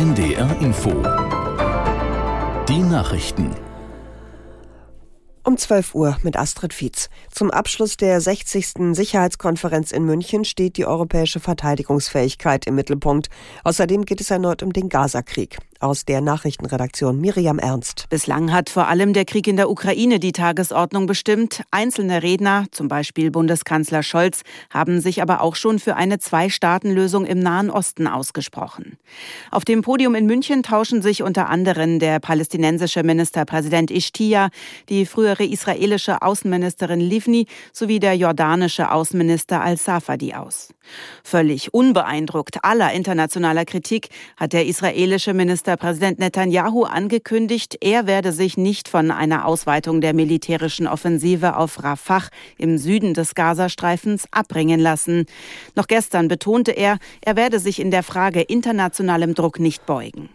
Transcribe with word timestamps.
NDR 0.00 0.58
Info. 0.62 0.88
Die 2.66 2.78
Nachrichten. 2.78 3.54
Um 5.44 5.58
12 5.58 5.94
Uhr 5.94 6.16
mit 6.22 6.38
Astrid 6.38 6.72
Fietz. 6.72 7.10
Zum 7.30 7.50
Abschluss 7.50 7.98
der 7.98 8.18
60. 8.18 8.94
Sicherheitskonferenz 8.94 9.92
in 9.92 10.06
München 10.06 10.46
steht 10.46 10.78
die 10.78 10.86
europäische 10.86 11.38
Verteidigungsfähigkeit 11.38 12.66
im 12.66 12.76
Mittelpunkt. 12.76 13.28
Außerdem 13.62 14.06
geht 14.06 14.22
es 14.22 14.30
erneut 14.30 14.62
um 14.62 14.72
den 14.72 14.88
Gazakrieg. 14.88 15.58
Aus 15.82 16.04
der 16.04 16.20
Nachrichtenredaktion 16.20 17.18
Miriam 17.18 17.58
Ernst. 17.58 18.04
Bislang 18.10 18.52
hat 18.52 18.68
vor 18.68 18.88
allem 18.88 19.14
der 19.14 19.24
Krieg 19.24 19.46
in 19.48 19.56
der 19.56 19.70
Ukraine 19.70 20.20
die 20.20 20.32
Tagesordnung 20.32 21.06
bestimmt. 21.06 21.62
Einzelne 21.70 22.22
Redner, 22.22 22.66
zum 22.70 22.88
Beispiel 22.88 23.30
Bundeskanzler 23.30 24.02
Scholz, 24.02 24.42
haben 24.68 25.00
sich 25.00 25.22
aber 25.22 25.40
auch 25.40 25.56
schon 25.56 25.78
für 25.78 25.96
eine 25.96 26.18
Zwei-Staaten-Lösung 26.18 27.24
im 27.24 27.38
Nahen 27.38 27.70
Osten 27.70 28.06
ausgesprochen. 28.06 28.98
Auf 29.50 29.64
dem 29.64 29.80
Podium 29.80 30.14
in 30.14 30.26
München 30.26 30.62
tauschen 30.62 31.00
sich 31.00 31.22
unter 31.22 31.48
anderem 31.48 31.98
der 31.98 32.20
palästinensische 32.20 33.02
Ministerpräsident 33.02 33.90
Ishtia, 33.90 34.50
die 34.90 35.06
frühere 35.06 35.46
israelische 35.46 36.20
Außenministerin 36.20 37.00
Livni 37.00 37.46
sowie 37.72 38.00
der 38.00 38.18
jordanische 38.18 38.92
Außenminister 38.92 39.62
al-Safadi 39.62 40.34
aus. 40.34 40.74
Völlig 41.24 41.72
unbeeindruckt 41.72 42.64
aller 42.64 42.92
internationaler 42.92 43.64
Kritik 43.64 44.08
hat 44.36 44.52
der 44.52 44.66
israelische 44.66 45.32
Ministerpräsident 45.70 46.18
Netanyahu 46.18 46.82
angekündigt, 46.82 47.78
er 47.80 48.08
werde 48.08 48.32
sich 48.32 48.56
nicht 48.56 48.88
von 48.88 49.12
einer 49.12 49.46
Ausweitung 49.46 50.00
der 50.00 50.14
militärischen 50.14 50.88
Offensive 50.88 51.56
auf 51.56 51.84
Rafah 51.84 52.24
im 52.58 52.76
Süden 52.76 53.14
des 53.14 53.36
Gazastreifens 53.36 54.26
abbringen 54.32 54.80
lassen. 54.80 55.26
Noch 55.76 55.86
gestern 55.86 56.26
betonte 56.26 56.72
er, 56.72 56.98
er 57.20 57.36
werde 57.36 57.60
sich 57.60 57.78
in 57.78 57.92
der 57.92 58.02
Frage 58.02 58.40
internationalem 58.40 59.34
Druck 59.34 59.60
nicht 59.60 59.86
beugen. 59.86 60.28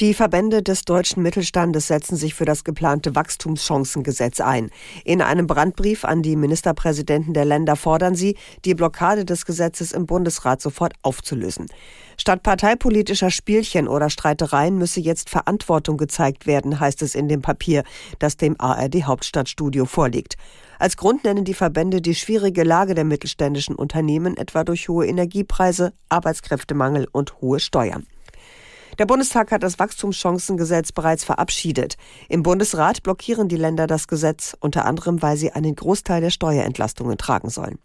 Die 0.00 0.14
Verbände 0.14 0.62
des 0.62 0.82
deutschen 0.82 1.24
Mittelstandes 1.24 1.88
setzen 1.88 2.14
sich 2.14 2.32
für 2.32 2.44
das 2.44 2.62
geplante 2.62 3.16
Wachstumschancengesetz 3.16 4.38
ein. 4.38 4.70
In 5.04 5.20
einem 5.20 5.48
Brandbrief 5.48 6.04
an 6.04 6.22
die 6.22 6.36
Ministerpräsidenten 6.36 7.34
der 7.34 7.44
Länder 7.44 7.74
fordern 7.74 8.14
sie, 8.14 8.36
die 8.64 8.76
Blockade 8.76 9.24
des 9.24 9.44
Gesetzes 9.44 9.90
im 9.90 10.06
Bundesrat 10.06 10.62
sofort 10.62 10.92
aufzulösen. 11.02 11.66
Statt 12.16 12.44
parteipolitischer 12.44 13.32
Spielchen 13.32 13.88
oder 13.88 14.08
Streitereien 14.08 14.78
müsse 14.78 15.00
jetzt 15.00 15.30
Verantwortung 15.30 15.96
gezeigt 15.96 16.46
werden, 16.46 16.78
heißt 16.78 17.02
es 17.02 17.16
in 17.16 17.26
dem 17.26 17.42
Papier, 17.42 17.82
das 18.20 18.36
dem 18.36 18.54
ARD 18.60 19.02
Hauptstadtstudio 19.02 19.84
vorliegt. 19.84 20.36
Als 20.78 20.96
Grund 20.96 21.24
nennen 21.24 21.44
die 21.44 21.54
Verbände 21.54 22.00
die 22.00 22.14
schwierige 22.14 22.62
Lage 22.62 22.94
der 22.94 23.02
mittelständischen 23.04 23.74
Unternehmen, 23.74 24.36
etwa 24.36 24.62
durch 24.62 24.88
hohe 24.88 25.08
Energiepreise, 25.08 25.92
Arbeitskräftemangel 26.08 27.08
und 27.10 27.40
hohe 27.40 27.58
Steuern. 27.58 28.06
Der 28.98 29.06
Bundestag 29.06 29.52
hat 29.52 29.62
das 29.62 29.78
Wachstumschancengesetz 29.78 30.90
bereits 30.90 31.22
verabschiedet. 31.22 31.96
Im 32.28 32.42
Bundesrat 32.42 33.04
blockieren 33.04 33.48
die 33.48 33.56
Länder 33.56 33.86
das 33.86 34.08
Gesetz, 34.08 34.56
unter 34.58 34.86
anderem, 34.86 35.22
weil 35.22 35.36
sie 35.36 35.52
einen 35.52 35.76
Großteil 35.76 36.20
der 36.20 36.30
Steuerentlastungen 36.30 37.16
tragen 37.16 37.48
sollen. 37.48 37.78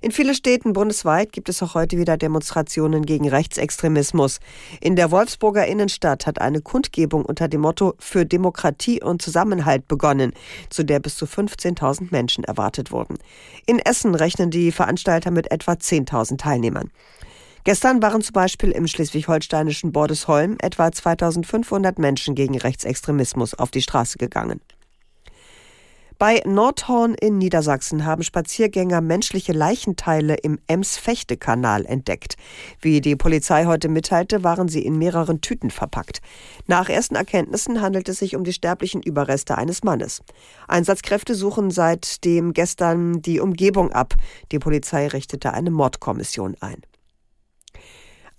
In 0.00 0.12
vielen 0.12 0.36
Städten 0.36 0.72
bundesweit 0.72 1.32
gibt 1.32 1.48
es 1.48 1.60
auch 1.60 1.74
heute 1.74 1.98
wieder 1.98 2.16
Demonstrationen 2.16 3.04
gegen 3.04 3.28
Rechtsextremismus. 3.28 4.38
In 4.80 4.94
der 4.94 5.10
Wolfsburger 5.10 5.66
Innenstadt 5.66 6.28
hat 6.28 6.40
eine 6.40 6.60
Kundgebung 6.60 7.24
unter 7.24 7.48
dem 7.48 7.62
Motto 7.62 7.94
für 7.98 8.24
Demokratie 8.24 9.02
und 9.02 9.20
Zusammenhalt 9.20 9.88
begonnen, 9.88 10.32
zu 10.70 10.84
der 10.84 11.00
bis 11.00 11.16
zu 11.16 11.24
15.000 11.24 12.12
Menschen 12.12 12.44
erwartet 12.44 12.92
wurden. 12.92 13.18
In 13.66 13.80
Essen 13.80 14.14
rechnen 14.14 14.52
die 14.52 14.70
Veranstalter 14.70 15.32
mit 15.32 15.50
etwa 15.50 15.72
10.000 15.72 16.38
Teilnehmern. 16.38 16.92
Gestern 17.64 18.02
waren 18.02 18.22
zum 18.22 18.32
Beispiel 18.32 18.70
im 18.70 18.86
schleswig-holsteinischen 18.86 19.92
Bordesholm 19.92 20.56
etwa 20.60 20.90
2500 20.90 21.98
Menschen 21.98 22.34
gegen 22.34 22.56
Rechtsextremismus 22.56 23.54
auf 23.54 23.70
die 23.70 23.82
Straße 23.82 24.18
gegangen. 24.18 24.60
Bei 26.18 26.42
Nordhorn 26.44 27.14
in 27.14 27.38
Niedersachsen 27.38 28.04
haben 28.04 28.24
Spaziergänger 28.24 29.00
menschliche 29.00 29.52
Leichenteile 29.52 30.34
im 30.34 30.58
Ems-Fechte-Kanal 30.66 31.86
entdeckt. 31.86 32.34
Wie 32.80 33.00
die 33.00 33.14
Polizei 33.14 33.66
heute 33.66 33.88
mitteilte, 33.88 34.42
waren 34.42 34.66
sie 34.66 34.84
in 34.84 34.98
mehreren 34.98 35.42
Tüten 35.42 35.70
verpackt. 35.70 36.20
Nach 36.66 36.88
ersten 36.88 37.14
Erkenntnissen 37.14 37.80
handelt 37.80 38.08
es 38.08 38.18
sich 38.18 38.34
um 38.34 38.42
die 38.42 38.52
sterblichen 38.52 39.00
Überreste 39.00 39.56
eines 39.56 39.84
Mannes. 39.84 40.22
Einsatzkräfte 40.66 41.36
suchen 41.36 41.70
seitdem 41.70 42.52
gestern 42.52 43.22
die 43.22 43.38
Umgebung 43.38 43.92
ab. 43.92 44.14
Die 44.50 44.58
Polizei 44.58 45.06
richtete 45.06 45.54
eine 45.54 45.70
Mordkommission 45.70 46.56
ein. 46.58 46.82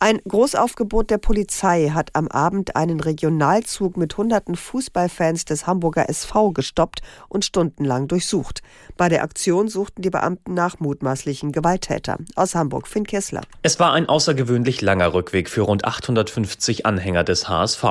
Ein 0.02 0.22
Großaufgebot 0.26 1.10
der 1.10 1.18
Polizei 1.18 1.90
hat 1.90 2.12
am 2.14 2.30
Abend 2.30 2.78
einen 2.78 3.02
Regionalzug 3.02 3.98
mit 3.98 4.16
hunderten 4.16 4.56
Fußballfans 4.56 5.44
des 5.44 5.68
Hamburger 5.68 6.08
SV 6.08 6.52
gestoppt 6.52 7.02
und 7.28 7.44
stundenlang 7.44 8.08
durchsucht. 8.08 8.62
Bei 8.96 9.10
der 9.10 9.24
Aktion 9.24 9.68
suchten 9.68 10.02
die 10.02 10.10
Beamten 10.10 10.54
nach 10.54 10.80
mutmaßlichen 10.80 11.52
Gewalttätern. 11.52 12.24
Aus 12.38 12.56
Hamburg, 12.56 12.88
Finn 12.88 13.06
Kessler. 13.06 13.42
Es 13.62 13.78
war 13.82 13.92
ein 13.92 14.08
außergewöhnlich 14.08 14.80
langer 14.80 15.14
Rückweg 15.14 15.50
für 15.50 15.64
rund 15.64 15.84
850 15.84 16.86
Anhänger 16.86 17.26
des 17.26 17.50
HSV. 17.50 17.84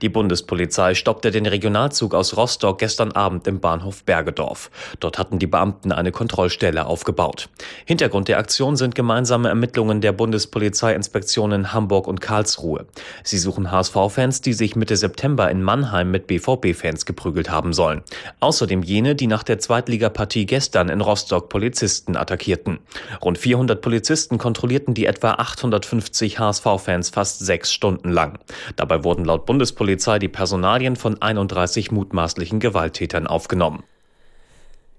Die 0.00 0.08
Bundespolizei 0.08 0.94
stoppte 0.96 1.30
den 1.30 1.46
Regionalzug 1.46 2.16
aus 2.16 2.36
Rostock 2.36 2.80
gestern 2.80 3.12
Abend 3.12 3.46
im 3.46 3.60
Bahnhof 3.60 4.02
Bergedorf. 4.02 4.72
Dort 4.98 5.16
hatten 5.16 5.38
die 5.38 5.46
Beamten 5.46 5.92
eine 5.92 6.10
Kontrollstelle 6.10 6.86
aufgebaut. 6.86 7.48
Hintergrund 7.84 8.26
der 8.26 8.38
Aktion 8.38 8.74
sind 8.74 8.96
gemeinsame 8.96 9.48
Ermittlungen 9.48 10.00
der 10.00 10.10
Bundespolizeiinspektion 10.10 11.51
Regionen 11.52 11.72
Hamburg 11.72 12.06
und 12.06 12.20
Karlsruhe. 12.20 12.86
Sie 13.22 13.38
suchen 13.38 13.70
HSV-Fans, 13.70 14.40
die 14.40 14.52
sich 14.52 14.76
Mitte 14.76 14.96
September 14.96 15.50
in 15.50 15.62
Mannheim 15.62 16.10
mit 16.10 16.26
BVB-Fans 16.26 17.04
geprügelt 17.04 17.50
haben 17.50 17.72
sollen. 17.72 18.02
Außerdem 18.40 18.82
jene, 18.82 19.14
die 19.14 19.26
nach 19.26 19.42
der 19.42 19.58
Zweitligapartie 19.58 20.46
gestern 20.46 20.88
in 20.88 21.00
Rostock 21.00 21.48
Polizisten 21.48 22.16
attackierten. 22.16 22.78
Rund 23.22 23.38
400 23.38 23.80
Polizisten 23.80 24.38
kontrollierten 24.38 24.94
die 24.94 25.06
etwa 25.06 25.32
850 25.32 26.38
HSV-Fans 26.38 27.10
fast 27.10 27.40
sechs 27.40 27.72
Stunden 27.72 28.10
lang. 28.10 28.38
Dabei 28.76 29.04
wurden 29.04 29.24
laut 29.24 29.46
Bundespolizei 29.46 30.18
die 30.18 30.28
Personalien 30.28 30.96
von 30.96 31.20
31 31.20 31.90
mutmaßlichen 31.90 32.60
Gewalttätern 32.60 33.26
aufgenommen. 33.26 33.84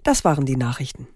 Das 0.04 0.24
waren 0.26 0.46
die 0.46 0.58
Nachrichten. 0.58 1.08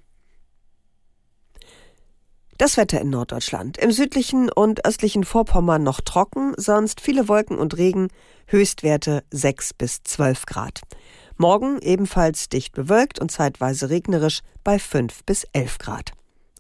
Das 2.57 2.75
Wetter 2.75 2.99
in 2.99 3.11
Norddeutschland. 3.11 3.77
Im 3.77 3.91
südlichen 3.91 4.49
und 4.49 4.83
östlichen 4.83 5.23
Vorpommern 5.23 5.83
noch 5.83 6.01
trocken, 6.01 6.53
sonst 6.57 7.01
viele 7.01 7.27
Wolken 7.27 7.59
und 7.59 7.77
Regen, 7.77 8.07
Höchstwerte 8.47 9.23
6 9.29 9.75
bis 9.75 10.01
12 10.03 10.47
Grad. 10.47 10.81
Morgen 11.35 11.77
ebenfalls 11.79 12.49
dicht 12.49 12.73
bewölkt 12.73 13.19
und 13.19 13.29
zeitweise 13.29 13.91
regnerisch 13.91 14.41
bei 14.63 14.79
5 14.79 15.23
bis 15.23 15.43
11 15.53 15.77
Grad. 15.77 16.13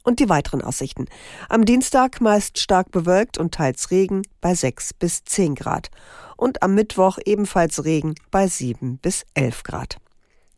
Und 0.03 0.19
die 0.19 0.29
weiteren 0.29 0.61
Aussichten. 0.61 1.05
Am 1.49 1.65
Dienstag 1.65 2.21
meist 2.21 2.59
stark 2.59 2.91
bewölkt 2.91 3.39
und 3.39 3.55
teils 3.55 3.89
Regen 3.89 4.21
bei 4.39 4.53
6 4.53 4.93
bis 4.93 5.23
10 5.23 5.55
Grad. 5.55 5.89
Und 6.37 6.61
am 6.61 6.75
Mittwoch 6.75 7.17
ebenfalls 7.25 7.83
Regen 7.85 8.13
bei 8.29 8.47
7 8.47 8.99
bis 8.99 9.25
11 9.33 9.63
Grad. 9.63 9.97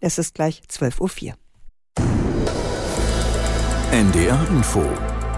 Es 0.02 0.18
ist 0.18 0.36
gleich 0.36 0.62
12.04 0.70 1.30
Uhr. 1.30 1.36
NDR 3.92 4.48
Info 4.50 4.86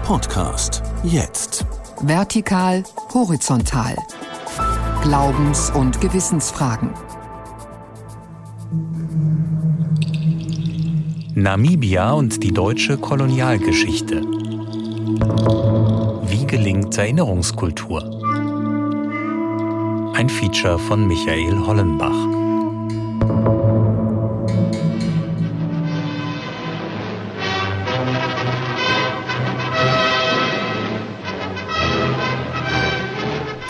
Podcast 0.02 0.82
jetzt. 1.04 1.64
Vertikal, 2.02 2.82
horizontal. 3.14 3.94
Glaubens- 5.02 5.70
und 5.70 6.00
Gewissensfragen. 6.00 6.90
Namibia 11.34 12.12
und 12.12 12.42
die 12.42 12.52
deutsche 12.52 12.98
Kolonialgeschichte. 12.98 14.22
Wie 16.26 16.46
gelingt 16.46 16.98
Erinnerungskultur? 16.98 18.02
Ein 20.14 20.28
Feature 20.28 20.80
von 20.80 21.06
Michael 21.06 21.56
Hollenbach. 21.64 22.41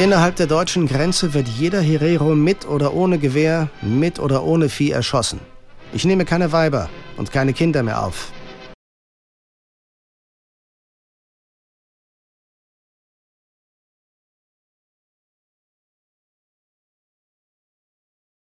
Innerhalb 0.03 0.35
der 0.35 0.49
deutschen 0.49 0.89
Grenze 0.89 1.33
wird 1.33 1.47
jeder 1.47 1.81
Herero 1.81 2.35
mit 2.35 2.67
oder 2.67 2.93
ohne 2.93 3.19
Gewehr, 3.19 3.69
mit 3.83 4.19
oder 4.19 4.43
ohne 4.43 4.69
Vieh 4.69 4.91
erschossen. 4.91 5.39
Ich 5.93 6.05
nehme 6.05 6.25
keine 6.25 6.51
Weiber 6.51 6.89
und 7.17 7.31
keine 7.31 7.53
Kinder 7.53 7.85
mehr 7.85 8.05
auf. 8.05 8.33